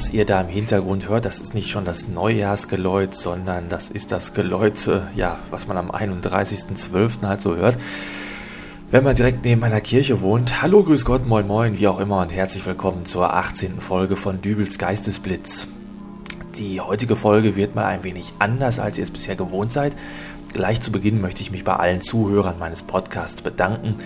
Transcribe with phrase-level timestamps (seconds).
[0.00, 4.10] was ihr da im Hintergrund hört, das ist nicht schon das Neujahrsgeläut, sondern das ist
[4.12, 7.20] das Geläut, ja, was man am 31.12.
[7.26, 7.76] halt so hört.
[8.90, 12.22] Wenn man direkt neben einer Kirche wohnt, hallo, grüß Gott, moin moin, wie auch immer
[12.22, 13.82] und herzlich willkommen zur 18.
[13.82, 15.68] Folge von Dübels Geistesblitz.
[16.56, 19.94] Die heutige Folge wird mal ein wenig anders, als ihr es bisher gewohnt seid.
[20.54, 23.96] Gleich zu Beginn möchte ich mich bei allen Zuhörern meines Podcasts bedanken,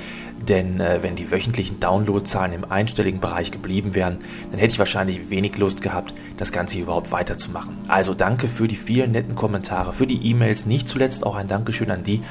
[0.49, 4.19] denn äh, wenn die wöchentlichen Downloadzahlen im einstelligen Bereich geblieben wären,
[4.51, 7.77] dann hätte ich wahrscheinlich wenig Lust gehabt, das Ganze hier überhaupt weiterzumachen.
[7.89, 11.91] Also danke für die vielen netten Kommentare, für die E-Mails, nicht zuletzt auch ein Dankeschön
[11.91, 12.23] an die,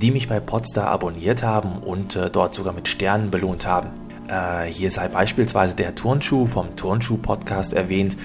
[0.00, 3.90] die mich bei Podstar abonniert haben und äh, dort sogar mit Sternen belohnt haben.
[4.28, 8.16] Äh, hier sei beispielsweise der Turnschuh vom Turnschuh-Podcast erwähnt,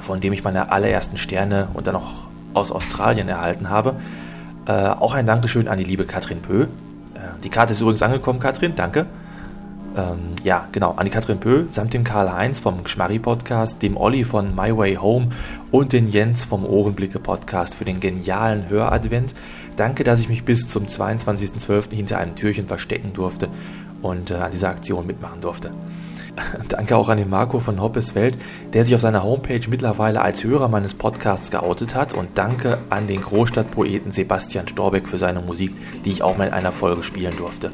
[0.00, 3.96] von dem ich meine allerersten Sterne und dann auch aus Australien erhalten habe.
[4.66, 6.66] Äh, auch ein Dankeschön an die liebe Katrin Pö.
[7.44, 9.06] Die Karte ist übrigens angekommen, Katrin, danke.
[9.96, 14.54] Ähm, ja, genau, an die Katrin Pö samt dem Karl-Heinz vom Gschmarri-Podcast, dem Olli von
[14.54, 15.30] My Way Home
[15.72, 19.34] und den Jens vom Ohrenblicke-Podcast für den genialen Höradvent.
[19.76, 21.94] Danke, dass ich mich bis zum 22.12.
[21.94, 23.48] hinter einem Türchen verstecken durfte
[24.02, 25.72] und äh, an dieser Aktion mitmachen durfte.
[26.68, 28.36] Danke auch an den Marco von Hoppes Welt,
[28.72, 32.14] der sich auf seiner Homepage mittlerweile als Hörer meines Podcasts geoutet hat.
[32.14, 35.74] Und danke an den Großstadtpoeten Sebastian Storbeck für seine Musik,
[36.04, 37.70] die ich auch mal in einer Folge spielen durfte.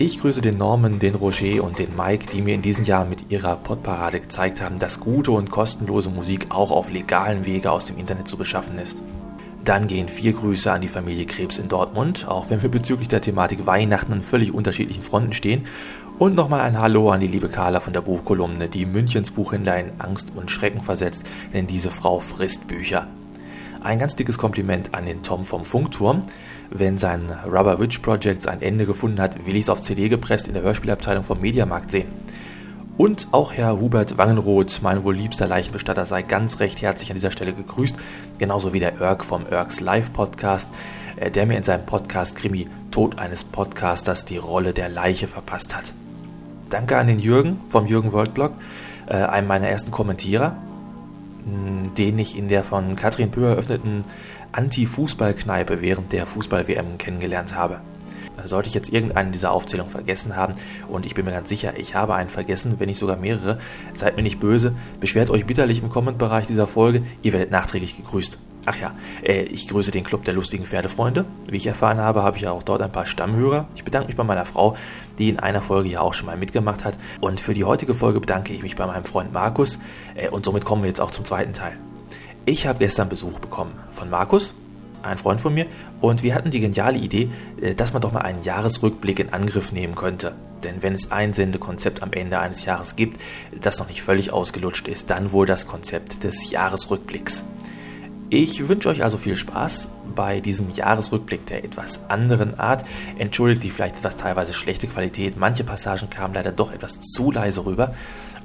[0.00, 3.30] Ich grüße den Norman, den Roger und den Mike, die mir in diesen Jahren mit
[3.30, 7.98] ihrer Podparade gezeigt haben, dass gute und kostenlose Musik auch auf legalen Wege aus dem
[7.98, 9.02] Internet zu beschaffen ist.
[9.64, 13.20] Dann gehen vier Grüße an die Familie Krebs in Dortmund, auch wenn wir bezüglich der
[13.20, 15.66] Thematik Weihnachten an völlig unterschiedlichen Fronten stehen
[16.18, 19.92] und nochmal ein Hallo an die liebe Carla von der Buchkolumne, die Münchens Buchhändler in
[19.98, 23.06] Angst und Schrecken versetzt, denn diese Frau frisst Bücher.
[23.82, 26.20] Ein ganz dickes Kompliment an den Tom vom Funkturm.
[26.70, 30.48] Wenn sein Rubber Witch Project ein Ende gefunden hat, will ich es auf CD gepresst
[30.48, 32.08] in der Hörspielabteilung vom Mediamarkt sehen.
[32.96, 37.30] Und auch Herr Hubert Wangenroth, mein wohl liebster Leichenbestatter, sei ganz recht herzlich an dieser
[37.30, 37.94] Stelle gegrüßt.
[38.38, 40.68] Genauso wie der Irk vom Irks Live Podcast,
[41.14, 45.76] äh, der mir in seinem Podcast Krimi Tod eines Podcasters die Rolle der Leiche verpasst
[45.76, 45.92] hat.
[46.70, 48.52] Danke an den Jürgen vom Jürgen Worldblog,
[49.06, 50.56] äh, einem meiner ersten Kommentierer,
[51.96, 54.04] den ich in der von Katrin Pöhr eröffneten
[54.52, 57.80] Anti-Fußball-Kneipe während der Fußball-WM kennengelernt habe.
[58.44, 60.54] Sollte ich jetzt irgendeinen dieser Aufzählungen vergessen haben,
[60.88, 63.58] und ich bin mir ganz sicher, ich habe einen vergessen, wenn nicht sogar mehrere,
[63.94, 68.38] seid mir nicht böse, beschwert euch bitterlich im Kommentbereich dieser Folge, ihr werdet nachträglich gegrüßt.
[68.68, 68.92] Ach ja,
[69.22, 71.24] äh, ich grüße den Club der lustigen Pferdefreunde.
[71.46, 73.66] Wie ich erfahren habe, habe ich ja auch dort ein paar Stammhörer.
[73.74, 74.76] Ich bedanke mich bei meiner Frau,
[75.18, 76.98] die in einer Folge ja auch schon mal mitgemacht hat.
[77.18, 79.78] Und für die heutige Folge bedanke ich mich bei meinem Freund Markus.
[80.14, 81.78] Äh, und somit kommen wir jetzt auch zum zweiten Teil.
[82.44, 84.54] Ich habe gestern Besuch bekommen von Markus,
[85.02, 85.64] ein Freund von mir,
[86.02, 87.30] und wir hatten die geniale Idee,
[87.62, 90.34] äh, dass man doch mal einen Jahresrückblick in Angriff nehmen könnte.
[90.62, 93.18] Denn wenn es ein Sendekonzept am Ende eines Jahres gibt,
[93.58, 97.44] das noch nicht völlig ausgelutscht ist, dann wohl das Konzept des Jahresrückblicks.
[98.30, 102.84] Ich wünsche euch also viel Spaß bei diesem Jahresrückblick der etwas anderen Art.
[103.16, 105.38] Entschuldigt die vielleicht etwas teilweise schlechte Qualität.
[105.38, 107.94] Manche Passagen kamen leider doch etwas zu leise rüber.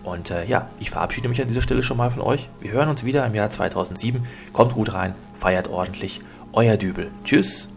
[0.04, 2.48] Und äh, ja, ich verabschiede mich an dieser Stelle schon mal von euch.
[2.62, 4.26] Wir hören uns wieder im Jahr 2007.
[4.54, 6.22] Kommt gut rein, feiert ordentlich.
[6.54, 7.12] Euer Dübel.
[7.26, 7.68] Tschüss.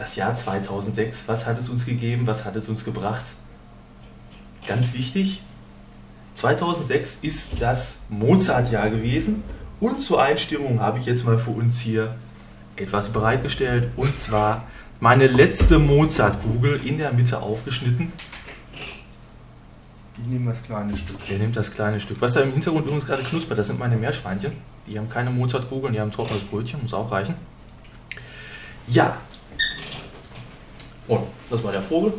[0.00, 3.24] Das Jahr 2006, was hat es uns gegeben, was hat es uns gebracht?
[4.66, 5.42] Ganz wichtig,
[6.34, 9.42] 2006 ist das Mozart-Jahr gewesen
[9.80, 12.16] und zur Einstimmung habe ich jetzt mal für uns hier
[12.76, 14.64] etwas bereitgestellt und zwar
[15.00, 18.12] meine letzte Mozart-Kugel in der Mitte aufgeschnitten.
[20.22, 21.16] Ich nehme das kleine Stück.
[21.30, 22.20] Ihr nehmt das kleine Stück.
[22.20, 24.52] Was da im Hintergrund übrigens gerade knuspert, das sind meine Meerschweinchen.
[24.86, 27.34] Die haben keine Mozart-Kugeln, die haben ein trockenes Brötchen, muss auch reichen.
[28.86, 29.16] Ja.
[31.08, 32.12] Und das war der Vogel.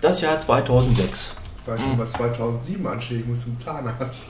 [0.00, 1.36] Das Jahr 2006.
[1.64, 3.20] Ich weiß schon, was 2007 ansteht.
[3.20, 4.20] Ich muss zum Zahnarzt.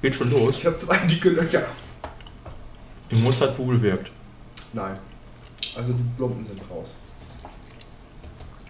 [0.00, 0.56] Geht schon los.
[0.56, 1.66] Ich habe zwei dicke Löcher.
[3.10, 4.10] Die Mozartkugel wirkt.
[4.72, 4.96] Nein.
[5.76, 6.94] Also die Plumpen sind raus.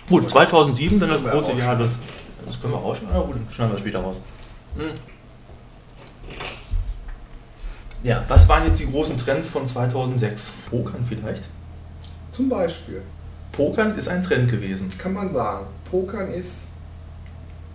[0.08, 1.76] Gut, 2007 dann das große Jahr.
[1.76, 1.92] Das,
[2.44, 4.20] das können wir rausschneiden, oder gut, schneiden wir später raus.
[4.76, 4.98] Hm.
[8.02, 10.54] Ja, was waren jetzt die großen Trends von 2006?
[10.68, 11.44] Pokern vielleicht?
[12.32, 13.02] Zum Beispiel
[13.52, 14.88] Pokern ist ein Trend gewesen.
[14.98, 16.68] kann man sagen, Pokern ist.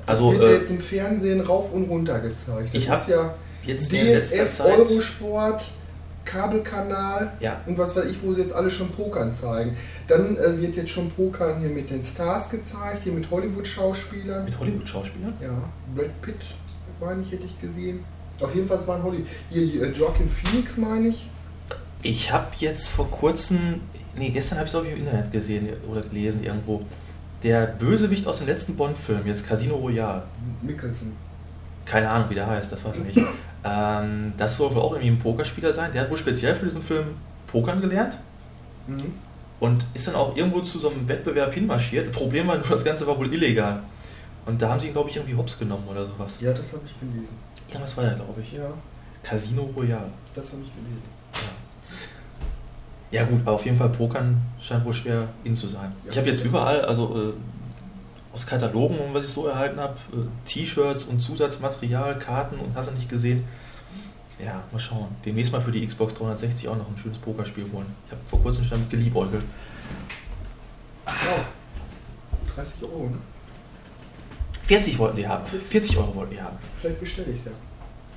[0.06, 2.74] Also wird ja äh, jetzt im Fernsehen rauf und runter gezeigt.
[2.74, 3.34] Das ich ist ja
[3.66, 4.60] jetzt DSF.
[4.60, 5.64] Eurosport,
[6.26, 9.78] Kabelkanal Ja, und was weiß ich, wo sie jetzt alle schon Pokern zeigen.
[10.08, 14.46] Dann äh, wird jetzt schon Pokern hier mit den Stars gezeigt, hier mit Hollywood-Schauspielern.
[14.46, 15.34] mit Hollywood-Schauspielern?
[15.42, 15.64] Ja,
[15.96, 16.56] Brad Pitt,
[17.00, 18.04] meine ich, hätte ich gesehen.
[18.40, 19.28] Auf jeden Fall, es war ein Hollywood.
[19.50, 21.28] Hier, hier äh, Joaquin Phoenix, meine ich.
[22.02, 23.82] Ich habe jetzt vor kurzem,
[24.16, 26.82] nee, gestern habe ich es auch im Internet gesehen oder gelesen irgendwo,
[27.44, 30.24] Der Bösewicht aus dem letzten Bond-Film, jetzt Casino Royale.
[30.62, 31.12] Mickelson.
[31.86, 33.28] Keine Ahnung, wie der heißt, das weiß ich nicht.
[33.66, 35.92] ähm, das soll wohl auch irgendwie ein Pokerspieler sein.
[35.92, 37.08] Der hat wohl speziell für diesen Film
[37.48, 38.18] Pokern gelernt
[38.88, 39.14] Mhm.
[39.62, 42.12] und ist dann auch irgendwo zu so einem Wettbewerb hinmarschiert.
[42.12, 43.80] Problem war nur, das Ganze war wohl illegal.
[44.46, 46.36] Und da haben sie ihn, glaube ich, irgendwie hops genommen oder sowas.
[46.42, 47.34] Ja, das habe ich gelesen.
[47.70, 48.52] Irgendwas war da, glaube ich.
[48.54, 48.68] Ja,
[49.24, 50.10] Casino Royale.
[50.36, 51.08] das habe ich gelesen.
[53.14, 55.92] Ja gut, aber auf jeden Fall Pokern scheint wohl schwer in zu sein.
[56.06, 59.94] Ja, ich habe jetzt überall, also äh, aus Katalogen, und was ich so erhalten habe,
[60.14, 63.44] äh, T-Shirts und Zusatzmaterial, Karten und hast du nicht gesehen.
[64.44, 65.10] Ja, mal schauen.
[65.24, 67.86] Demnächst mal für die Xbox 360 auch noch ein schönes Pokerspiel holen.
[68.08, 69.44] Ich habe vor kurzem schon damit geliebäugelt.
[71.06, 71.46] Wow.
[72.56, 73.18] 30 Euro, ne?
[74.64, 75.46] 40 wollten die haben.
[75.46, 76.58] 40 Euro wollten die haben.
[76.82, 77.52] Vielleicht bestelle ich es ja.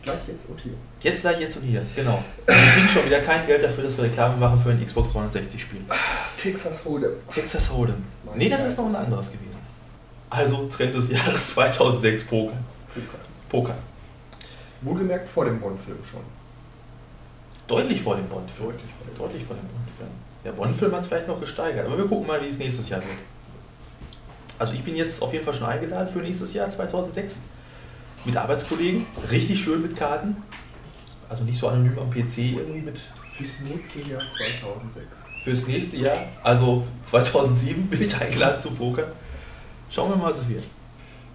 [0.07, 0.73] Gleich jetzt und hier.
[1.03, 1.83] Jetzt gleich, jetzt und hier.
[1.97, 2.23] Genau.
[2.47, 5.61] Wir kriegen schon wieder kein Geld dafür, dass wir Reklame machen für ein Xbox 360
[5.61, 5.81] Spiel.
[6.37, 7.15] Texas Hold'em.
[7.35, 7.95] Texas Hold'em.
[8.25, 9.59] Mein Nee, das ist noch ein anderes gewesen.
[10.31, 12.53] Also Trend des Jahres 2006 Poker.
[12.95, 13.19] Poker.
[13.49, 13.75] Poker.
[14.83, 16.21] Wohlgemerkt vor dem Bond-Film schon.
[17.67, 18.69] Deutlich vor dem Bond-Film.
[18.69, 20.11] Deutlich vor dem Deutlich vor dem Bond-Film.
[20.45, 23.01] Der Bond-Film hat es vielleicht noch gesteigert, aber wir gucken mal, wie es nächstes Jahr
[23.01, 23.19] wird.
[24.57, 27.39] Also ich bin jetzt auf jeden Fall schon eingeladen für nächstes Jahr 2006
[28.27, 30.37] mit Arbeitskollegen, richtig schön mit Karten.
[31.29, 32.99] Also nicht so anonym am PC irgendwie mit
[33.37, 35.07] Fürs nächste Jahr 2006.
[35.45, 36.17] fürs nächste Jahr.
[36.43, 39.05] Also 2007 bin ich eingeladen zu Poker.
[39.91, 40.65] Schauen wir mal, was es wird.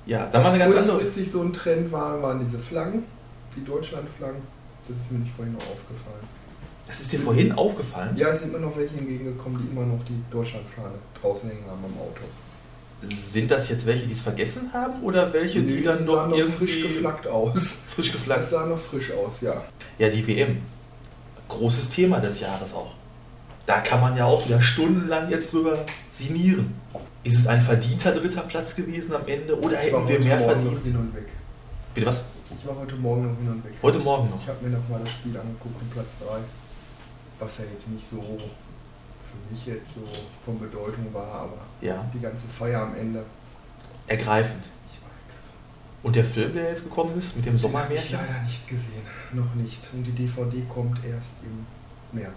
[0.06, 0.98] Ja, dann war eine ganz andere.
[0.98, 3.04] kurzfristig so ein Trend war, waren diese Flaggen,
[3.56, 4.42] die Deutschlandflaggen.
[4.88, 6.28] Das ist mir nicht vorhin noch aufgefallen.
[6.88, 8.18] Das ist dir vorhin aufgefallen?
[8.18, 11.86] Ja, es sind immer noch welche entgegengekommen, die immer noch die Deutschlandfahne draußen hängen haben
[11.86, 12.24] am Auto.
[13.04, 16.16] Sind das jetzt welche, die es vergessen haben oder welche, die Nee, dann die noch
[16.16, 17.78] sahen noch irgendwie frisch geflaggt aus.
[17.96, 19.64] frisch Das geflaggt sah noch frisch aus, ja.
[19.98, 20.62] Ja, die WM.
[21.50, 22.92] Großes Thema des Jahres auch.
[23.66, 25.78] Da kann man ja auch wieder stundenlang jetzt drüber
[26.14, 26.74] sinnieren.
[27.24, 30.38] Ist es ein verdienter dritter Platz gewesen am Ende oder Ich hätten wir heute mehr
[30.38, 30.84] Morgen noch verdient?
[30.86, 31.28] hin und weg.
[31.94, 32.22] Bitte was?
[32.60, 33.74] Ich war heute Morgen noch hin und weg.
[33.82, 34.42] Heute Morgen noch.
[34.42, 36.38] Ich habe mir noch mal das Spiel angeguckt um Platz 3.
[37.40, 38.18] Was ja jetzt nicht so
[39.32, 40.02] für mich jetzt so
[40.46, 43.24] von Bedeutung war, aber Ja, die ganze Feier am Ende.
[44.08, 44.64] ergreifend.
[44.64, 44.70] War
[46.04, 48.18] Und der Film, der jetzt gekommen ist, mit dem Den habe ich Sommermärchen?
[48.18, 49.02] leider nicht gesehen.
[49.34, 49.88] Noch nicht.
[49.94, 51.66] Und die DVD kommt erst im
[52.20, 52.34] März.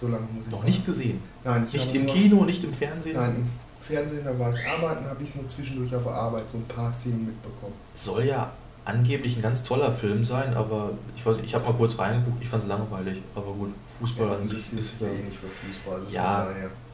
[0.00, 1.22] So lange muss ich Noch nicht gesehen.
[1.44, 3.16] Nein, ich Nicht im Kino, nicht im Fernsehen.
[3.16, 3.48] Nein, im
[3.80, 6.64] Fernsehen, da war ich arbeiten, habe ich es nur zwischendurch auf der Arbeit so ein
[6.64, 7.74] paar Szenen mitbekommen.
[7.94, 8.50] Soll ja
[8.84, 12.42] angeblich ein ganz toller Film sein, aber ich weiß nicht, ich habe mal kurz reingeguckt,
[12.42, 13.22] ich fand es langweilig.
[13.34, 16.00] Aber gut, Fußball an sich ist ja ja, eh nicht für Fußball.
[16.04, 16.48] das Ja.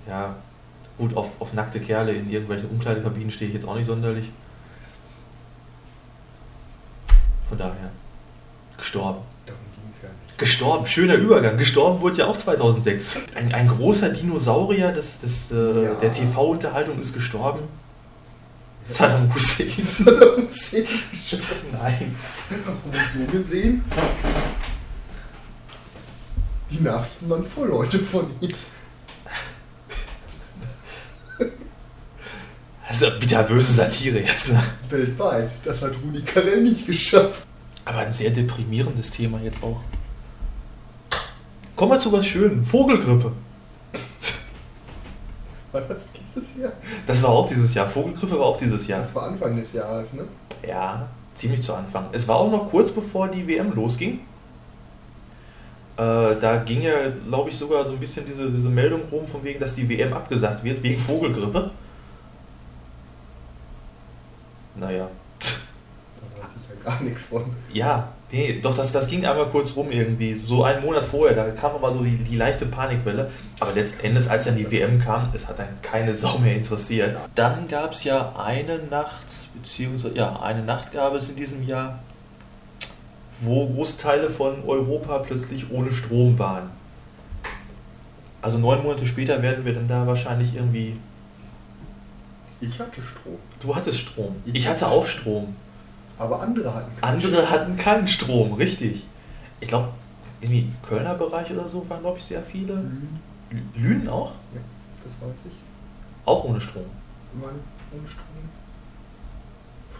[0.08, 0.36] ja
[0.98, 4.28] gut, auf, auf nackte Kerle in irgendwelchen Umkleidekabinen stehe ich jetzt auch nicht sonderlich.
[7.48, 7.90] Von daher,
[8.76, 9.20] gestorben.
[9.46, 10.38] Darum ging es ja nicht.
[10.38, 11.58] Gestorben, schöner Übergang.
[11.58, 13.18] Gestorben wurde ja auch 2006.
[13.34, 15.94] Ein, ein großer Dinosaurier des, des, äh, Ja.
[15.94, 17.60] der TV-Unterhaltung ist gestorben.
[18.84, 19.68] Saddam Hussein.
[19.78, 21.66] Saddam Hussein ist gestorben.
[21.72, 22.14] Nein.
[22.50, 23.84] Und so gesehen,
[26.72, 28.52] die Nachrichten waren voll Leute von ihm.
[32.88, 34.48] Also bitterböse Satire jetzt.
[34.48, 34.62] Ne?
[34.90, 35.50] Weltweit.
[35.64, 37.46] Das hat Rudi Carell nicht geschafft.
[37.84, 39.80] Aber ein sehr deprimierendes Thema jetzt auch.
[41.74, 42.64] Kommen wir zu was Schönem.
[42.66, 43.32] Vogelgrippe.
[45.72, 46.72] War das dieses Jahr?
[47.06, 47.88] Das war auch dieses Jahr.
[47.88, 49.00] Vogelgrippe war auch dieses Jahr.
[49.00, 50.24] Das war Anfang des Jahres, ne?
[50.66, 52.08] Ja, ziemlich zu Anfang.
[52.12, 54.20] Es war auch noch kurz bevor die WM losging.
[56.02, 56.94] Äh, da ging ja,
[57.28, 60.12] glaube ich, sogar so ein bisschen diese, diese Meldung rum, von wegen, dass die WM
[60.12, 61.70] abgesagt wird, wegen Vogelgrippe.
[64.74, 65.08] Naja.
[65.38, 67.44] Da weiß ich ja gar nichts von.
[67.72, 70.34] Ja, nee, doch, das, das ging einmal kurz rum irgendwie.
[70.34, 73.30] So einen Monat vorher, da kam nochmal so die, die leichte Panikwelle.
[73.60, 77.16] Aber letzten Endes, als dann die WM kam, es hat dann keine Sau mehr interessiert.
[77.34, 82.00] Dann gab es ja eine Nacht, beziehungsweise, ja, eine Nacht gab es in diesem Jahr,
[83.44, 86.70] wo große Teile von Europa plötzlich ohne Strom waren.
[88.40, 90.96] Also neun Monate später werden wir dann da wahrscheinlich irgendwie.
[92.60, 93.38] Ich hatte Strom.
[93.60, 94.36] Du hattest Strom.
[94.44, 95.54] Ich Ich hatte hatte auch Strom.
[96.18, 99.04] Aber andere hatten keinen Andere hatten keinen Strom, richtig.
[99.60, 99.88] Ich glaube,
[100.40, 102.74] irgendwie im Kölner Bereich oder so waren, glaube ich, sehr viele.
[102.74, 103.20] Lünen.
[103.50, 104.32] Lü- Lünen auch?
[104.54, 104.60] Ja,
[105.04, 105.54] das weiß ich.
[106.24, 106.84] Auch ohne Strom.
[107.40, 107.54] Waren
[107.92, 108.26] ohne Strom.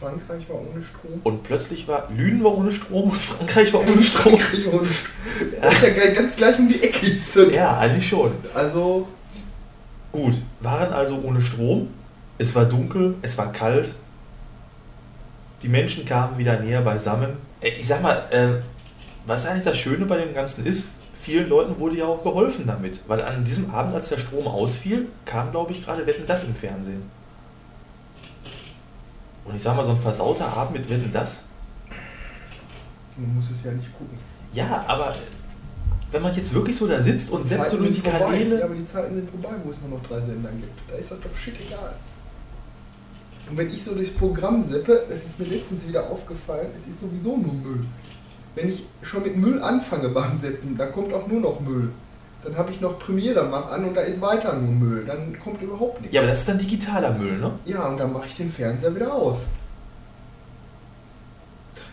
[0.03, 1.21] Frankreich war ohne Strom.
[1.23, 4.39] Und plötzlich war Lünen war ohne Strom und Frankreich war ohne Strom.
[4.39, 5.53] Frankreich ohne Strom.
[5.61, 7.07] Das ist ja ganz gleich um die Ecke.
[7.07, 7.37] Ist.
[7.53, 8.33] Ja, eigentlich schon.
[8.53, 9.09] Also,
[10.13, 11.89] Gut, waren also ohne Strom.
[12.37, 13.95] Es war dunkel, es war kalt.
[15.63, 17.31] Die Menschen kamen wieder näher beisammen.
[17.61, 18.63] Äh, Ich sag mal, äh,
[19.27, 22.99] was eigentlich das Schöne bei dem Ganzen ist, vielen Leuten wurde ja auch geholfen damit.
[23.07, 26.55] Weil an diesem Abend, als der Strom ausfiel, kam, glaube ich, gerade Wetten das im
[26.55, 27.03] Fernsehen.
[29.45, 31.45] Und ich sag mal, so ein versauter Abend mit Wetten das.
[33.17, 34.17] Man muss es ja nicht gucken.
[34.53, 35.15] Ja, aber
[36.11, 38.19] wenn man jetzt wirklich so da sitzt und setzt so durch die vorbei.
[38.19, 38.59] Kanäle.
[38.59, 40.91] Ja, aber die Zeiten sind vorbei, wo es nur noch drei Sender gibt.
[40.91, 41.95] Da ist das doch shit egal.
[43.51, 47.01] Und wenn ich so durchs Programm sippe, es ist mir letztens wieder aufgefallen, es ist
[47.01, 47.81] sowieso nur Müll.
[48.55, 51.91] Wenn ich schon mit Müll anfange beim Seppen, dann kommt auch nur noch Müll.
[52.45, 55.05] Dann habe ich noch Premiere mach an und da ist weiter nur Müll.
[55.07, 56.15] Dann kommt überhaupt nichts.
[56.15, 57.53] Ja, aber das ist dann digitaler Müll, ne?
[57.65, 59.47] Ja, und dann mache ich den Fernseher wieder aus.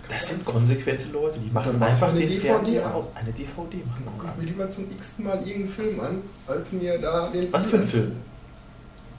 [0.10, 2.94] Das sind konsequente Leute, die machen einfach eine den DVD Fernseher an.
[2.94, 3.06] aus.
[3.14, 4.04] Eine DVD machen.
[4.06, 7.54] Dann gucke ich mir lieber zum x-ten Mal irgendeinen Film an, als mir da den...
[7.54, 8.14] Was für ein Film?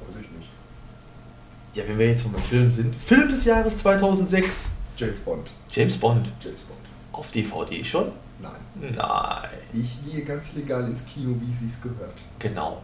[0.04, 0.50] Weiß ich nicht.
[1.74, 2.96] Ja, wenn wir jetzt von einem Film sind.
[2.96, 4.70] Film des Jahres 2006.
[4.96, 5.50] James Bond.
[5.70, 6.26] James Bond.
[6.40, 6.80] James Bond.
[7.12, 8.10] Auf DVD schon?
[8.42, 8.92] Nein.
[8.96, 9.48] Nein.
[9.72, 12.14] Ich gehe ganz legal ins Kino, wie es sich gehört.
[12.38, 12.82] Genau.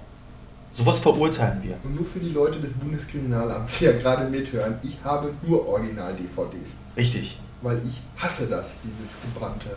[0.72, 1.76] Sowas verurteilen wir.
[1.82, 6.72] Und nur für die Leute des Bundeskriminalamts, die ja gerade mithören, ich habe nur Original-DVDs.
[6.96, 7.38] Richtig.
[7.62, 9.70] Weil ich hasse das, dieses gebrannte.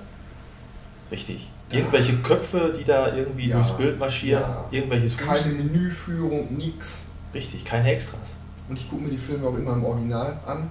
[1.10, 1.50] Richtig.
[1.72, 1.78] Ja.
[1.78, 3.56] Irgendwelche Köpfe, die da irgendwie Ja.
[3.58, 4.42] durchs Bild marschieren.
[4.42, 4.66] Ja.
[4.72, 5.58] Irgendwelches Keine Husten.
[5.58, 7.04] Menüführung, nix.
[7.34, 8.34] Richtig, keine Extras.
[8.68, 10.70] Und ich gucke mir die Filme auch immer im Original an.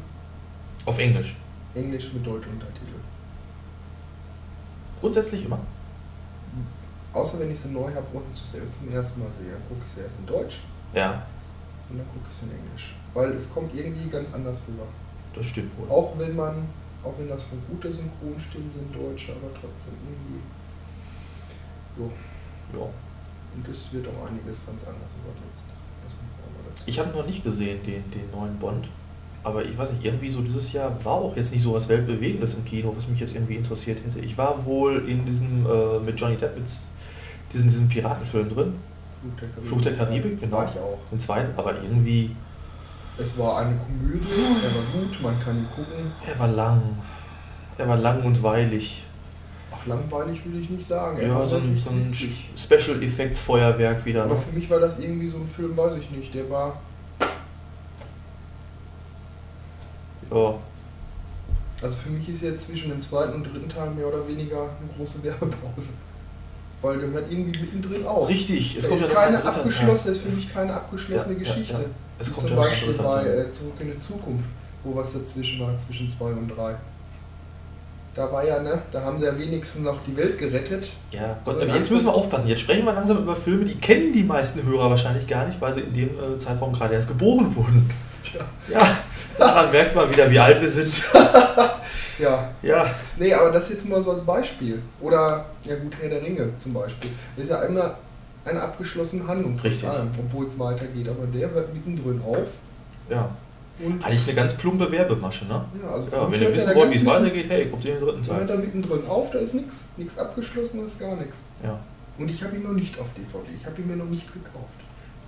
[0.85, 1.35] Auf Englisch.
[1.75, 2.98] Englisch mit deutschen Untertiteln.
[5.01, 5.59] Grundsätzlich immer.
[7.13, 9.53] Außer wenn ich sie neu habe und zum ersten Mal sehe.
[9.53, 10.61] Dann gucke ich sie erst in Deutsch
[10.93, 11.27] Ja,
[11.91, 12.95] und dann gucke ich sie in Englisch.
[13.15, 14.85] Weil es kommt irgendwie ganz anders rüber.
[15.35, 15.89] das stimmt wohl.
[15.89, 16.69] Auch wenn man,
[17.03, 20.41] auch wenn das von gute Synchronstimmen sind, Deutsche, aber trotzdem irgendwie.
[21.97, 22.13] So.
[22.77, 22.85] Ja.
[22.85, 25.65] Und es wird auch einiges ganz anders übersetzt.
[26.87, 28.89] Ich habe noch nicht gesehen, den, den neuen Bond.
[29.45, 32.55] Aber ich weiß nicht, irgendwie so dieses Jahr war auch jetzt nicht so was Weltbewegendes
[32.55, 34.25] im Kino, was mich jetzt irgendwie interessiert hätte.
[34.25, 36.67] Ich war wohl in diesem, äh, mit Johnny Depp, mit
[37.53, 38.75] diesen, diesen Piratenfilm drin,
[39.23, 39.65] Fluch der Karibik.
[39.69, 40.57] Fluch der Karibik, genau.
[40.59, 40.99] War ich auch.
[41.13, 42.35] im zweiten, aber irgendwie,
[43.17, 44.27] Es war eine Komödie,
[44.63, 46.13] er war gut, man kann ihn gucken.
[46.27, 46.83] er war lang.
[47.79, 49.03] Er war lang und weilig.
[49.73, 51.19] Ach, langweilig würde ich nicht sagen.
[51.19, 52.09] Er Ja, war so ein, so ein.
[52.57, 54.25] Special Effects Feuerwerk wieder.
[54.25, 54.41] Aber Ne?
[54.41, 56.35] für mich war das irgendwie so ein Film, weiß ich nicht.
[56.35, 56.81] Der war,
[60.33, 60.55] Ja,
[61.81, 64.91] also für mich ist jetzt zwischen dem zweiten und dritten Teil mehr oder weniger eine
[64.97, 65.91] große Werbepause.
[66.83, 68.29] Weil der hört irgendwie mittendrin auf.
[68.29, 68.77] richtig.
[68.77, 71.73] Es Es kommt ist ja keine abgeschlossene, ist für mich keine abgeschlossene Ja, ja, Geschichte.
[71.73, 71.81] ja.
[72.21, 74.45] Es Wie kommt zum ja Beispiel bei äh, Zurück in die Zukunft,
[74.85, 76.75] wo was dazwischen war, zwischen 2 und 3.
[78.15, 80.89] Da war ja, ne, da haben sie ja wenigstens noch die Welt gerettet.
[81.13, 82.49] Ja, Gott, Also aber jetzt müssen wir aufpassen.
[82.49, 85.75] Jetzt sprechen wir langsam über Filme, die kennen die meisten Hörer wahrscheinlich gar nicht, weil
[85.75, 87.89] sie in dem äh, Zeitraum gerade erst geboren wurden.
[88.23, 88.41] Tja.
[88.73, 88.99] Ja,
[89.39, 90.93] daran merkt man wieder, wie alt wir sind.
[92.19, 94.83] Ja, Ja, nee, aber das jetzt mal so als Beispiel.
[95.01, 97.11] Oder, ja gut, Herr der Ringe zum Beispiel.
[97.37, 97.95] Das ist ja immer
[98.45, 99.89] eine abgeschlossene Handlung, Richtig.
[100.19, 101.09] obwohl es weitergeht.
[101.09, 102.49] Aber der hört mittendrin auf.
[103.09, 103.29] ja.
[103.81, 105.65] Und Eigentlich eine ganz plumpe Werbemasche, ne?
[105.81, 108.07] ja, also Ja, wenn ihr wissen wollt, wie es weitergeht, hey, kommt ihr in den
[108.09, 108.57] dritten Der hört Teil.
[108.57, 109.77] da mittendrin auf, da ist nichts.
[109.97, 111.37] Nichts abgeschlossenes, gar nichts.
[111.63, 111.79] Ja.
[112.19, 113.47] Und ich habe ihn noch nicht auf DVD.
[113.57, 114.75] Ich habe ihn mir noch nicht gekauft.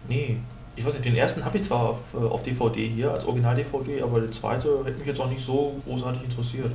[0.09, 0.39] Nee.
[0.81, 4.01] Ich weiß nicht, den ersten habe ich zwar auf, äh, auf DVD hier, als Original-DVD,
[4.01, 6.73] aber der zweite hätte mich jetzt auch nicht so großartig interessiert.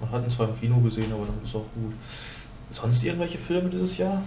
[0.00, 1.92] Man hat ihn zwar im Kino gesehen, aber dann ist auch gut.
[2.72, 4.22] Sonst irgendwelche Filme dieses Jahr?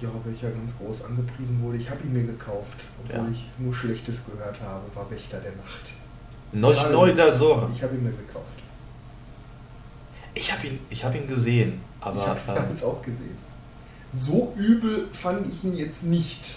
[0.00, 1.76] Ja, welcher ganz groß angepriesen wurde.
[1.76, 3.30] Ich habe ihn mir gekauft, obwohl Ja.
[3.30, 5.92] ich nur Schlechtes gehört habe, war Wächter der Nacht.
[6.52, 7.68] Noch neu da so.
[7.76, 8.46] Ich habe ihn mir gekauft.
[10.32, 13.36] Ich habe ihn, ich hab ihn gesehen, ich aber habe ihn ähm, jetzt auch gesehen.
[14.18, 16.56] So übel fand ich ihn jetzt nicht.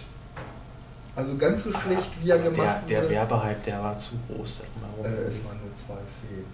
[1.15, 3.13] Also ganz so schlecht, wie er gemacht der, der wurde.
[3.15, 4.59] Werbehype, der war zu groß.
[5.03, 6.45] äh, es waren nur zwei Szenen.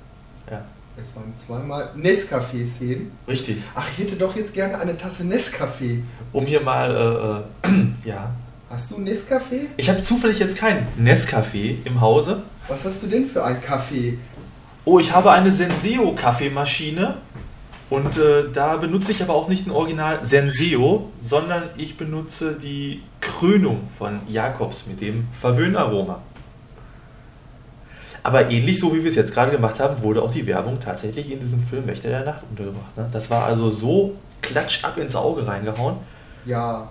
[0.49, 0.61] ja,
[0.97, 3.11] Es waren zweimal Nescafé-Szenen.
[3.27, 3.57] richtig.
[3.75, 6.01] Ach, ich hätte doch jetzt gerne eine Tasse Nescafé.
[6.33, 8.31] Um hier mal, äh, äh, ja.
[8.69, 9.67] Hast du Nescafé?
[9.77, 12.41] Ich habe zufällig jetzt kein Nescafé im Hause.
[12.67, 14.17] Was hast du denn für einen Kaffee?
[14.83, 17.15] Oh, ich habe eine Senseo Kaffeemaschine
[17.89, 23.01] und äh, da benutze ich aber auch nicht den Original Senseo, sondern ich benutze die
[23.21, 26.21] Krönung von Jakobs mit dem Verwöhnaroma.
[28.23, 31.31] Aber ähnlich so wie wir es jetzt gerade gemacht haben, wurde auch die Werbung tatsächlich
[31.31, 32.97] in diesem Film Wächter der Nacht untergebracht.
[32.97, 33.07] Ne?
[33.13, 35.95] Das war also so klatsch ab ins Auge reingehauen.
[36.45, 36.89] Ja.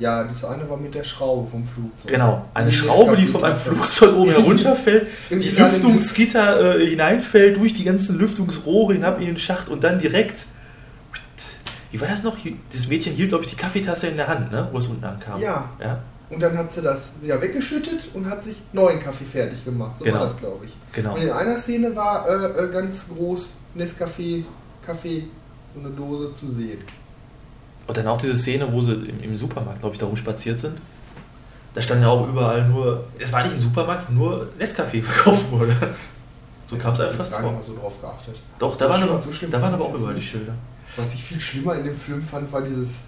[0.00, 2.10] Ja, das eine war mit der Schraube vom Flugzeug.
[2.10, 3.56] Genau, eine Die Schraube, die von einem.
[3.56, 9.36] Flugzeug oben herunterfällt, In die Lüftungsgitter äh, hineinfällt, durch die ganzen Lüftungsrohre hinab in den
[9.36, 10.46] Schacht und dann direkt.
[11.92, 12.36] Wie war das noch?
[12.72, 14.68] Das Mädchen hielt, glaube ich, die Kaffeetasse in der Hand, ne?
[14.72, 15.40] wo es unten ankam.
[15.40, 15.68] Ja.
[15.80, 15.98] ja?
[16.30, 19.98] Und dann hat sie das wieder weggeschüttet und hat sich neuen Kaffee fertig gemacht.
[19.98, 20.20] So Genau.
[20.20, 20.72] war das, glaube ich.
[20.92, 21.14] Genau.
[21.14, 24.44] Und in einer Szene war äh, äh, ganz groß Nescafé,
[24.86, 25.24] Kaffee,
[25.74, 26.78] so eine Dose zu sehen.
[27.90, 30.76] Und dann auch diese Szene, wo sie im, im Supermarkt, glaube ich, da rumspaziert sind.
[31.74, 35.50] Da stand ja auch überall nur, es war nicht ein Supermarkt, wo nur Nescafé verkauft
[35.50, 35.74] wurde.
[36.68, 37.50] So kam es einfach vor.
[37.50, 38.36] mal so drauf geachtet.
[38.60, 40.22] Doch, So da waren, schlimm- aber, so schlimm da waren aber auch überall die.
[40.22, 40.54] Schilder.
[40.96, 43.00] Was ich viel schlimmer in dem Film fand, war dieses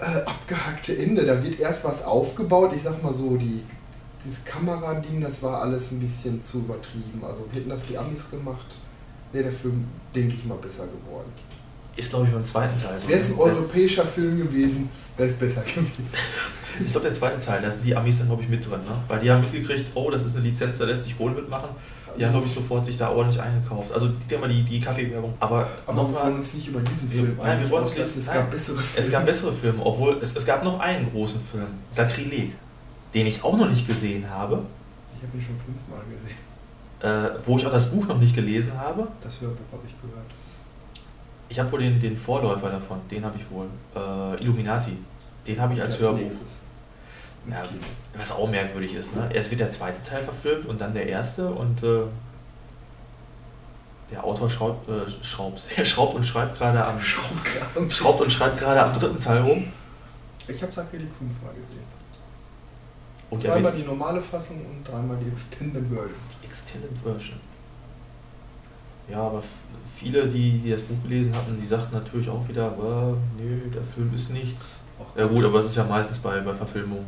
[0.00, 1.26] äh, abgehackte Ende.
[1.26, 2.72] Da wird erst was aufgebaut.
[2.74, 3.62] Ich sag mal so, die,
[4.24, 7.20] dieses Kamerading, das war alles ein bisschen zu übertrieben.
[7.22, 8.66] Also hätten das die Amis gemacht,
[9.32, 11.30] wäre der Film, denke ich mal, besser geworden.
[11.98, 12.98] Ist, glaube ich, beim zweiten Teil.
[13.00, 13.08] so.
[13.08, 15.92] Wäre es ein europäischer Film gewesen, wäre es besser gewesen.
[16.84, 18.78] Ich glaube, der zweite Teil, da sind die Amis dann, glaube ich, mit drin.
[18.78, 18.94] Ne?
[19.08, 21.70] Weil die haben mitgekriegt, oh, das ist eine Lizenz, da lässt sich Kohle mitmachen.
[22.16, 23.92] Die haben, glaube ich, sofort sich da ordentlich eingekauft.
[23.92, 25.34] Also, die haben mal die, die Kaffeewerbung.
[25.40, 27.96] Aber, Aber wir nochmal, wollen uns nicht über diesen Wir- Film nein, wir wollen uns
[27.96, 29.06] nicht- Es gab bessere Filme.
[29.06, 32.52] es gab bessere Filme, obwohl es, es gab noch einen großen Film, Sakrileg,
[33.12, 34.62] den ich auch noch nicht gesehen habe,
[35.16, 37.34] Ich habe ihn schon fünfmal gesehen.
[37.34, 39.08] äh, wo ich auch das Buch noch nicht gelesen habe.
[39.20, 40.26] Das Hörbuch habe ich gehört.
[41.48, 43.66] Ich habe wohl den, den Vorläufer davon, den habe ich wohl.
[43.94, 44.96] Äh, Illuminati.
[45.46, 46.30] Den habe ich als Hörbuch.
[47.48, 47.64] Ja,
[48.16, 49.16] was auch merkwürdig ist.
[49.16, 49.30] Ne?
[49.32, 52.02] Erst wird der zweite Teil verfilmt und dann der erste und äh,
[54.10, 57.00] der Autor schraubt, äh, schraubt, er schraubt und schreibt gerade am
[57.90, 59.72] schraubt und schreibt gerade am dritten Teil rum.
[60.46, 61.98] Ich habe Sakrileg fünfmal gesehen.
[63.30, 66.14] Und Zweimal die normale Fassung und dreimal die Extended Version.
[66.42, 67.40] Extended Version.
[69.10, 69.42] Ja, aber
[69.94, 73.82] viele, die, die das Buch gelesen hatten, die sagten natürlich auch wieder, "Äh, nö, der
[73.82, 74.80] Film ist nichts.
[75.16, 77.06] Ja gut, aber es ist ja meistens bei, bei Verfilmungen.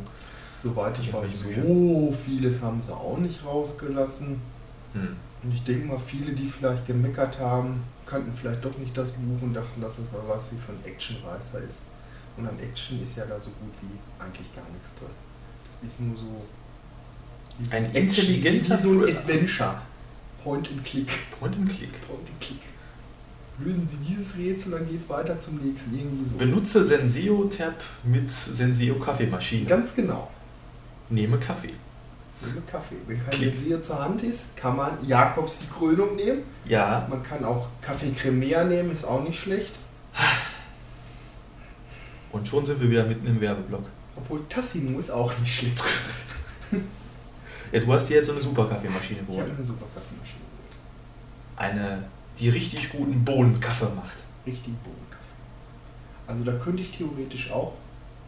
[0.63, 4.39] Soweit ich weiß, so vieles haben sie auch nicht rausgelassen.
[4.93, 5.15] Hm.
[5.43, 9.41] Und ich denke mal, viele, die vielleicht gemeckert haben, kannten vielleicht doch nicht das Buch
[9.41, 11.81] und dachten, dass es mal was wie von Actionreißer ist.
[12.37, 15.09] Und an Action ist ja da so gut wie eigentlich gar nichts drin.
[15.71, 16.45] Das ist nur so.
[17.71, 19.19] Ein intelligenter so ein Thriller.
[19.19, 19.81] Adventure.
[20.43, 21.07] Point and Click.
[21.39, 21.91] Point and Click.
[22.07, 22.59] Point and Click.
[23.59, 25.93] Lösen Sie dieses Rätsel, dann geht es weiter zum nächsten.
[25.95, 26.37] Irgendwie so.
[26.37, 29.65] Benutze Senseo-Tab mit Senseo-Kaffeemaschine.
[29.65, 30.31] Ganz genau.
[31.09, 31.73] Nehme Kaffee.
[32.43, 32.95] Nehme Kaffee.
[33.05, 33.55] Wenn kein Klick.
[33.55, 36.41] Senseo zur Hand ist, kann man Jakobs die Krönung nehmen.
[36.65, 39.73] Ja, Man kann auch Kaffee Cremea nehmen, ist auch nicht schlecht.
[42.31, 43.83] und schon sind wir wieder mitten im Werbeblock.
[44.15, 45.83] Obwohl Tassimo ist auch nicht schlecht.
[47.71, 49.41] Ja, du hast dir jetzt so eine super Kaffeemaschine Ich geholt.
[49.47, 50.75] habe eine super Kaffeemaschine geholt.
[51.57, 52.03] Eine,
[52.39, 54.17] die richtig guten Bohnenkaffee macht.
[54.45, 55.07] Richtig Bohnenkaffee.
[56.27, 57.73] Also da könnte ich theoretisch auch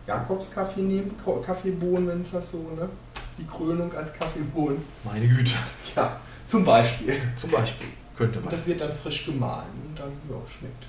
[0.08, 2.90] Jakobs Kaffee nehmen, Kaffeebohnen, wenn es das so, ne?
[3.38, 4.82] Die Krönung als Kaffeebohnen.
[5.04, 5.52] Meine Güte.
[5.96, 7.16] Ja, zum Beispiel.
[7.38, 7.88] Zum Beispiel.
[8.18, 8.54] Könnte Und man.
[8.54, 10.86] das wird dann frisch gemahlen und dann, ja, schmeckt.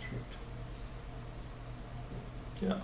[0.00, 0.34] Schmeckt.
[2.70, 2.80] Ja.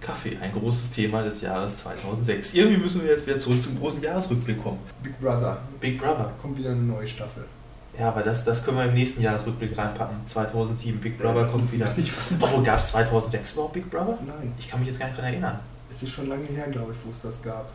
[0.00, 2.54] Kaffee, ein großes Thema des Jahres 2006.
[2.54, 4.78] Irgendwie müssen wir jetzt wieder zurück zum großen Jahresrückblick kommen.
[5.02, 5.58] Big Brother.
[5.80, 6.14] Big Brother.
[6.24, 7.44] Da kommt wieder eine neue Staffel.
[7.98, 10.18] Ja, aber das, das können wir im nächsten Jahresrückblick reinpacken.
[10.28, 11.92] 2007, Big Brother das kommt wieder.
[11.96, 14.18] nicht- Obwohl, gab es 2006 überhaupt Big Brother?
[14.24, 15.58] Nein, Ich kann mich jetzt gar nicht dran erinnern.
[15.90, 17.70] es ist schon lange her, glaube ich, wo es das gab.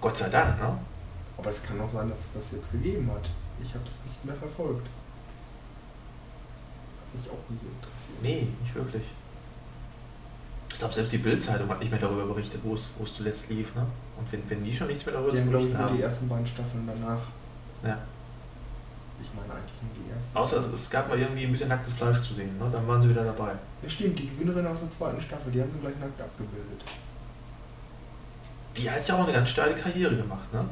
[0.00, 0.76] Gott sei Dank, ne?
[1.38, 3.28] Aber es kann auch sein, dass es das jetzt gegeben hat.
[3.62, 4.86] Ich habe es nicht mehr verfolgt.
[7.06, 8.22] Hat mich auch nie interessiert.
[8.22, 9.02] Nee, nicht wirklich.
[10.74, 13.48] Ich glaube, selbst die Bild-Zeitung hat nicht mehr darüber berichtet, wo es, wo es zuletzt
[13.48, 13.86] lief, ne?
[14.18, 15.88] Und wenn, wenn die schon nichts mehr darüber Die zu haben, glaube ich, berichten nur
[15.88, 15.96] haben.
[15.96, 17.20] die ersten beiden Staffeln danach.
[17.84, 17.98] Ja.
[19.22, 20.36] Ich meine eigentlich nur die ersten.
[20.36, 22.68] Außer es, es gab mal irgendwie ein bisschen nacktes Fleisch zu sehen, ne?
[22.72, 23.52] Dann waren sie wieder dabei.
[23.82, 26.82] Ja, stimmt, die Gewinnerin aus der zweiten Staffel, die haben sie gleich nackt abgebildet.
[28.76, 30.64] Die hat ja auch eine ganz steile Karriere gemacht, ne?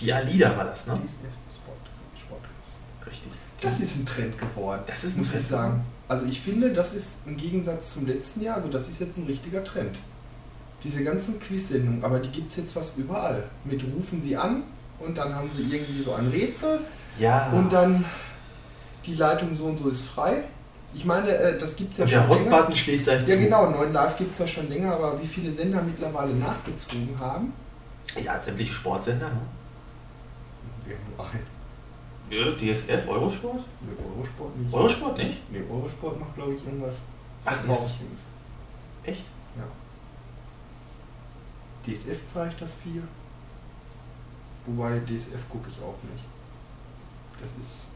[0.00, 0.98] Die Alida war das, ne?
[1.02, 1.84] Die ist echt Sport,
[2.18, 2.80] Sportklasse.
[3.06, 3.32] Richtig.
[3.62, 4.82] Das ist ein Trend geworden.
[4.86, 5.84] Das ist ein muss Trend ich sagen.
[6.08, 9.26] Also ich finde, das ist im Gegensatz zum letzten Jahr, also das ist jetzt ein
[9.26, 9.98] richtiger Trend.
[10.82, 13.44] Diese ganzen Quiz-Sendungen, aber die gibt es jetzt fast überall.
[13.64, 14.62] Mit rufen sie an
[14.98, 16.80] und dann haben sie irgendwie so ein Rätsel
[17.18, 17.48] Ja.
[17.52, 18.04] und dann
[19.04, 20.44] die Leitung so und so ist frei.
[20.92, 22.50] Ich meine, äh, das gibt es ja Und der schon länger.
[22.56, 23.40] Hotbutton schlägt gleich Ja zu.
[23.42, 27.52] genau, 9 Live gibt es ja schon länger, aber wie viele Sender mittlerweile nachgezogen haben?
[28.20, 29.40] Ja, sämtliche Sportsender, ne?
[30.86, 31.59] Wir haben nur einen.
[32.30, 33.64] Ja, DSF, Eurosport?
[33.80, 34.72] Nee, Eurosport nicht.
[34.72, 35.38] Eurosport nicht?
[35.50, 37.00] Nee, Eurosport macht glaube ich irgendwas
[37.44, 38.20] Ach, Verbrauchsdings.
[39.04, 39.24] Echt?
[39.56, 39.64] Ja.
[41.92, 43.02] DSF zeigt das viel.
[44.66, 46.24] Wobei DSF gucke ich auch nicht.
[47.40, 47.86] Das ist.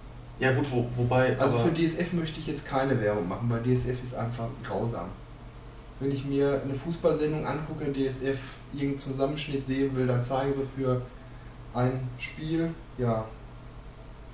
[0.41, 1.39] Ja gut, wo, wobei...
[1.39, 5.11] Also für DSF möchte ich jetzt keine Werbung machen, weil DSF ist einfach grausam.
[6.01, 8.41] Wenn ich mir eine Fußballsendung angucke, DSF
[8.73, 11.01] irgendeinen Zusammenschnitt sehen will, dann zeigen sie für
[11.73, 13.25] ein Spiel, ja,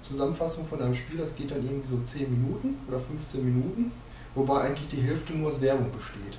[0.03, 3.93] Zusammenfassung von einem Spiel, das geht dann irgendwie so 10 Minuten oder 15 Minuten,
[4.35, 6.39] wobei eigentlich die Hälfte nur aus Werbung besteht.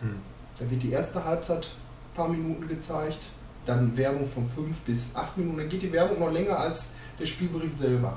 [0.00, 0.16] Hm.
[0.58, 3.18] Da wird die erste Halbzeit ein paar Minuten gezeigt,
[3.66, 7.26] dann Werbung von 5 bis 8 Minuten, dann geht die Werbung noch länger als der
[7.26, 8.16] Spielbericht selber.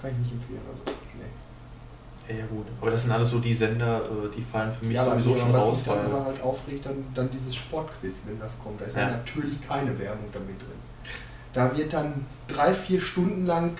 [0.00, 0.60] Kann ich nicht empfehlen.
[0.70, 2.32] Also, nee.
[2.32, 2.66] Ja, ja, gut.
[2.80, 5.36] Aber das sind alles so die Sender, äh, die fallen für mich Ja, aber sowieso
[5.36, 5.76] schon was raus.
[5.78, 8.80] mich dann halt aufregt, dann, dann dieses Sportquiz, wenn das kommt.
[8.80, 8.96] Da ist.
[8.96, 9.10] Ja.
[9.10, 10.80] natürlich keine Werbung damit drin.
[11.56, 13.72] Da wird dann drei, vier Stunden lang,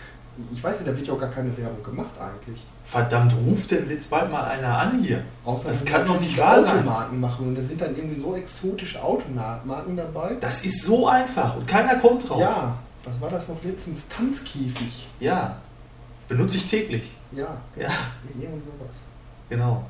[0.52, 2.64] ich weiß nicht, da wird ja auch gar keine Werbung gemacht eigentlich.
[2.84, 5.22] Verdammt, ruft denn jetzt bald mal einer an hier?
[5.44, 6.78] Außer Das dass kann doch nicht wahr sein.
[6.78, 10.36] Automarken machen und da sind dann irgendwie so exotische Automarken dabei.
[10.40, 12.40] Das ist so einfach und keiner kommt drauf.
[12.40, 14.06] Ja, was war das noch letztens?
[14.08, 15.08] Tanzkäfig.
[15.20, 15.56] Ja.
[16.28, 17.10] Benutze ich täglich.
[17.32, 17.88] Ja, Ja,
[18.28, 18.94] irgendwie sowas.
[19.48, 19.84] genau.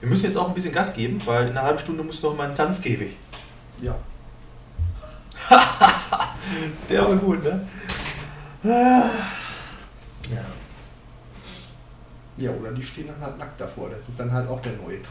[0.00, 2.36] Wir müssen jetzt auch ein bisschen Gas geben, weil in einer halben Stunde muss noch
[2.36, 3.10] mal ein Tanzkäfig.
[3.80, 3.94] Ja.
[6.88, 7.68] Der war gut, ne?
[8.62, 9.10] Ja.
[12.36, 13.90] Ja, oder die stehen dann halt nackt davor.
[13.90, 15.08] Das ist dann halt auch der neue Trend.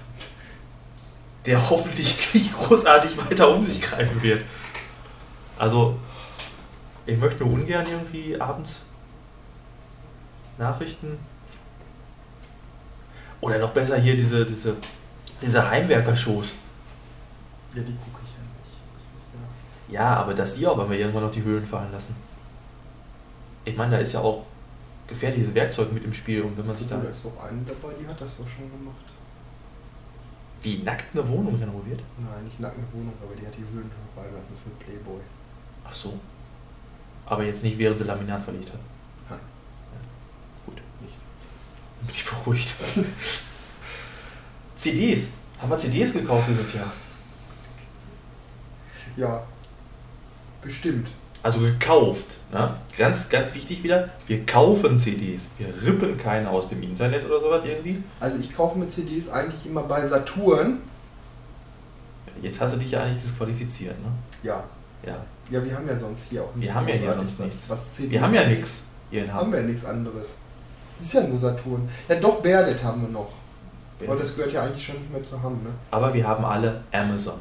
[1.46, 4.44] Der hoffentlich nicht großartig weiter um sich greifen wird.
[5.58, 5.98] Also,
[7.06, 8.82] ich möchte nur ungern irgendwie abends
[10.58, 11.18] Nachrichten.
[13.40, 14.76] Oder noch besser hier diese, diese,
[15.42, 16.54] diese Heimwerker-Shows.
[17.74, 18.78] Ja, die gucke ich ja nicht.
[18.94, 22.16] Das ist ja aber dass die auch bei mir irgendwann noch die Höhlen fallen lassen.
[23.64, 24.46] Ich meine, da ist ja auch
[25.08, 27.94] gefährliches Werkzeug mit im Spiel und wenn man sich da Da ist doch eine dabei,
[28.02, 29.06] die hat das doch schon gemacht.
[30.64, 32.00] wie nackt eine Wohnung renoviert.
[32.18, 35.20] Nein, nicht nackte Wohnung, aber die hat die Höhlen fallen lassen für Playboy.
[35.86, 36.18] Ach so.
[37.26, 38.80] Aber jetzt nicht während sie Laminat verlegt hat.
[39.30, 39.40] Nein.
[40.66, 40.82] Gut.
[41.02, 41.16] Nicht.
[42.00, 42.76] Dann bin ich beruhigt.
[44.76, 45.32] CDs.
[45.60, 46.92] Haben wir CDs gekauft dieses Jahr?
[49.16, 49.44] Ja,
[50.62, 51.08] bestimmt.
[51.44, 52.38] Also gekauft.
[52.52, 52.76] Ne?
[52.98, 55.50] Ganz, ganz wichtig wieder, wir kaufen CDs.
[55.58, 58.04] Wir rippen keine aus dem Internet oder sowas irgendwie.
[58.20, 60.80] Also ich kaufe mir CDs eigentlich immer bei Saturn.
[62.42, 64.00] Jetzt hast du dich ja eigentlich disqualifiziert.
[64.00, 64.12] Ne?
[64.44, 64.64] Ja.
[65.06, 65.18] Ja.
[65.50, 67.70] Ja, wir haben ja sonst hier auch Wir haben ja hier sonst was, nichts.
[67.70, 70.28] Was CDs Wir haben ja nichts hier in Haben wir ja nichts anderes.
[70.92, 71.90] Es ist ja nur Saturn.
[72.08, 73.30] Ja, doch, Berdet haben wir noch.
[74.06, 75.70] Aber das gehört ja eigentlich schon nicht mehr zu Hamm, ne?
[75.92, 77.40] Aber wir haben alle Amazon.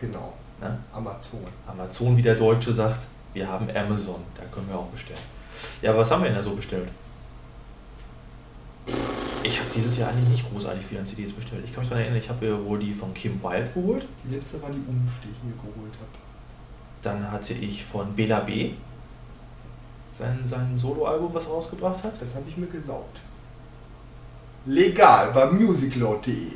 [0.00, 0.32] Genau.
[0.60, 0.78] Ne?
[0.92, 1.40] Amazon.
[1.66, 4.20] Amazon, wie der Deutsche sagt, wir haben Amazon.
[4.36, 5.18] Da können wir auch bestellen.
[5.82, 6.88] Ja, was haben wir denn da so bestellt?
[9.42, 11.62] Ich habe dieses Jahr eigentlich nicht großartig viel an CDs bestellt.
[11.64, 14.06] Ich kann mich daran erinnern, ich habe mir wohl die von Kim Wilde geholt.
[14.24, 16.10] Die letzte war die Umf, die ich mir geholt habe.
[17.02, 18.72] Dann hatte ich von Bela B.
[20.18, 22.14] sein, sein Soloalbum, was er rausgebracht hat.
[22.20, 23.18] Das habe ich mir gesaugt.
[24.66, 26.52] Legal, bei musicload.de.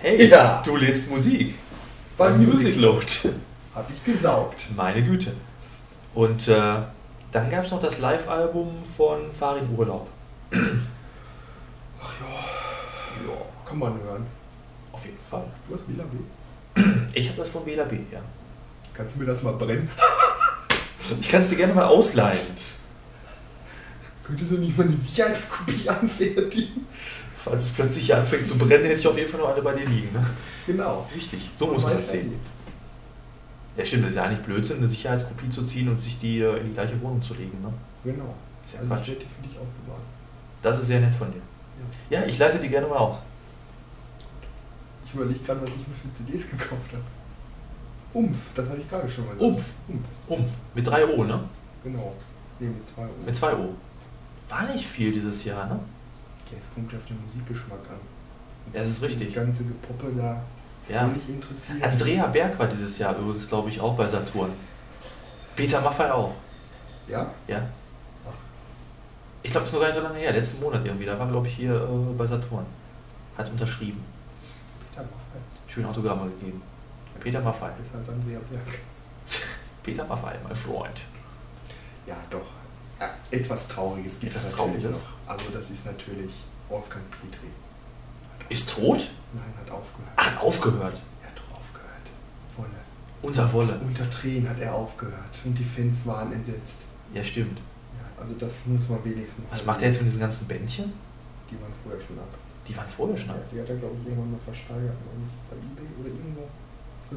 [0.00, 0.62] Hey, Ja.
[0.64, 1.54] du lädst Musik.
[2.16, 3.06] Bei Bei Music Load.
[3.74, 4.64] Habe ich gesaugt.
[4.74, 5.32] Meine Güte.
[6.14, 6.76] Und äh,
[7.32, 10.08] dann gab es noch das Live-Album von Farin Urlaub.
[10.50, 10.62] Ach ja,
[13.28, 14.26] Ja, kann man hören.
[14.92, 15.44] auf jeden Fall.
[15.68, 16.16] Du hast Bela B.
[17.12, 18.20] Ich habe das von Bela B, ja.
[18.94, 19.90] Kannst du mir das mal brennen?
[21.20, 22.40] Ich kann es dir gerne mal ausleihen.
[24.24, 26.84] Könntest du nicht mal eine Sicherheitskopie anfertigen?
[27.46, 29.72] Falls es plötzlich hier anfängt zu brennen, hätte ich auf jeden Fall noch eine bei
[29.72, 30.12] dir liegen.
[30.12, 30.26] Ne?
[30.66, 31.06] Genau.
[31.14, 32.34] Richtig, so muss man das weiß sehen.
[33.76, 36.58] Ja, stimmt, das ist ja eigentlich Blödsinn, eine Sicherheitskopie zu ziehen und sich die äh,
[36.58, 37.56] in die gleiche Wohnung zu legen.
[37.62, 37.72] Ne?
[38.02, 38.34] Genau.
[38.64, 39.08] Ist ja Also Quatsch.
[39.10, 40.02] ich für dich aufbewahren.
[40.60, 41.40] Das ist sehr nett von dir.
[42.10, 43.18] Ja, ich leiste die gerne mal aus.
[45.06, 47.04] Ich überlege gerade, was ich mir für CDs gekauft habe.
[48.12, 49.50] Umf, das habe ich gerade schon mal gesagt.
[49.52, 49.64] Umf.
[49.86, 50.48] Umf, Umf.
[50.74, 51.40] Mit 3 O, ne?
[51.84, 52.12] genau.
[52.58, 53.24] Ne, mit zwei Umf.
[53.24, 53.68] Mit 2 O.
[54.48, 55.78] War nicht viel dieses Jahr, ne?
[56.52, 58.00] Ja, es kommt ja auf den Musikgeschmack an.
[58.72, 59.32] Das ist richtig.
[59.34, 60.42] Das ganze Gepoppe da
[60.88, 61.08] Ja.
[61.08, 61.82] wenig interessiert.
[61.82, 64.52] Andrea Berg war dieses Jahr übrigens, glaube ich, auch bei Saturn.
[65.54, 66.32] Peter Maffay auch.
[67.08, 67.30] Ja?
[67.48, 67.62] Ja.
[68.26, 68.32] Ach.
[69.42, 71.06] Ich glaube, es ist noch gar nicht so lange her, letzten Monat irgendwie.
[71.06, 72.66] Da war, glaube ich, hier äh, bei Saturn.
[73.38, 74.04] Hat unterschrieben.
[74.90, 75.40] Peter Maffay.
[75.68, 76.62] Schön Autogramme gegeben.
[77.20, 77.70] Peter Maffay.
[77.78, 78.80] Besser als Andrea Berg.
[79.82, 80.96] Peter Maffay, mein Freund.
[82.06, 82.46] Ja, doch.
[82.98, 84.90] Äh, etwas Trauriges gibt es natürlich Trauriges?
[85.02, 85.15] noch.
[85.26, 86.30] Also das ist natürlich
[86.68, 87.48] Wolfgang Petri.
[88.48, 89.10] Ist tot?
[89.34, 90.16] Nein, hat aufgehört.
[90.16, 90.94] Hat aufgehört.
[91.22, 92.06] Er hat doch aufgehört.
[92.56, 92.80] Wolle.
[93.22, 93.80] Unser Wolle.
[93.84, 95.38] Unter Tränen hat er aufgehört.
[95.44, 96.78] Und die Fans waren entsetzt.
[97.12, 97.58] Ja, stimmt.
[97.58, 99.44] Ja, also das muss man wenigstens.
[99.50, 100.92] Was macht er jetzt mit diesen ganzen Bändchen?
[101.50, 102.28] Die waren vorher schon ab.
[102.68, 103.40] Die waren vorher schon Ja, ab.
[103.52, 104.94] die hat er, glaube ich, irgendwann mal versteigert.
[105.50, 106.48] Bei Ebay oder irgendwo.
[107.08, 107.16] Für.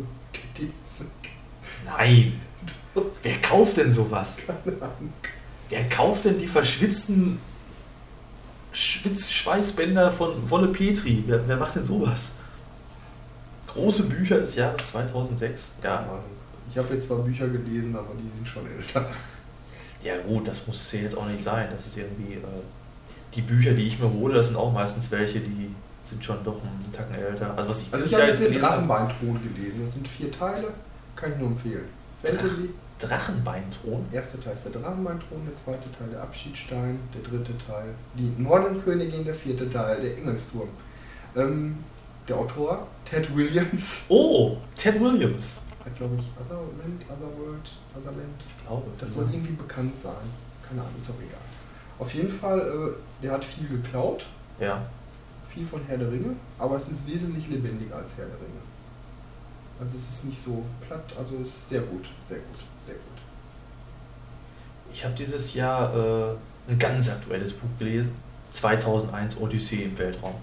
[1.85, 2.39] Nein.
[3.23, 4.37] Wer kauft denn sowas?
[4.45, 5.13] Keine Ahnung.
[5.69, 7.39] Wer kauft denn die verschwitzten
[8.71, 11.23] Schweißbänder von Wolle Petri?
[11.27, 12.29] Wer, wer macht denn sowas?
[13.67, 15.69] Große Bücher des Jahres 2006.
[15.81, 16.19] Keine Ja.
[16.71, 19.09] Ich habe jetzt zwar Bücher gelesen, aber die sind schon älter.
[20.03, 21.67] ja gut, das muss es ja jetzt auch nicht sein.
[21.71, 22.61] Das ist irgendwie äh,
[23.33, 25.71] die Bücher, die ich mir hole, das sind auch meistens welche, die
[26.03, 27.53] sind schon doch einen Tacken älter.
[27.55, 28.59] Also was ich Also ich habe jetzt den.
[28.59, 29.81] Drachenbeinthron gelesen.
[29.83, 30.73] Das sind vier Teile.
[31.15, 31.85] Kann ich nur empfehlen.
[32.23, 32.69] Fantasy.
[32.99, 34.05] Drachenbeinthron?
[34.11, 39.23] Erster Teil ist der Drachenbeinthron, der zweite Teil der Abschiedstein, der dritte Teil die Nordenkönigin,
[39.25, 40.69] der vierte Teil der Engelsturm.
[41.35, 41.77] Ähm,
[42.27, 45.59] der Autor, Ted Williams, Oh, Ted Williams.
[45.83, 48.35] hat glaube ich Otherland, Otherworld, Otherland.
[48.47, 48.83] Ich glaube.
[48.99, 50.13] Das soll irgendwie bekannt sein.
[50.67, 51.39] Keine Ahnung, ist auch egal.
[51.97, 54.25] Auf jeden Fall, äh, der hat viel geklaut,
[54.59, 54.83] Ja.
[55.49, 58.61] viel von Herr der Ringe, aber es ist wesentlich lebendiger als Herr der Ringe.
[59.79, 63.03] Also es ist nicht so platt, also es ist sehr gut, sehr gut, sehr gut.
[64.91, 66.35] Ich habe dieses Jahr äh,
[66.67, 68.13] ein ganz aktuelles Buch gelesen.
[68.51, 70.35] 2001 Odyssee im Weltraum.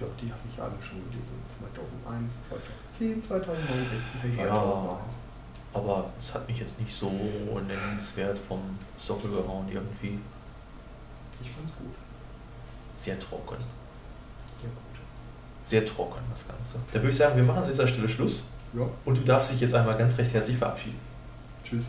[0.00, 1.40] Ja, die habe ich alle schon gelesen.
[2.04, 2.32] 2001,
[2.98, 4.46] 2010, 2069 und Ja.
[4.48, 5.14] 2001.
[5.74, 7.10] Aber es hat mich jetzt nicht so
[7.66, 8.60] nennenswert vom
[9.00, 10.18] Sockel gehauen irgendwie.
[11.40, 11.94] Ich fand's gut.
[12.94, 13.56] Sehr trocken.
[15.72, 16.74] Sehr trocken das Ganze.
[16.92, 18.44] Da würde ich sagen, wir machen an dieser Stelle Schluss.
[18.74, 20.98] Ja, Und du darfst dich jetzt einmal ganz recht herzlich verabschieden.
[21.64, 21.84] tschüss.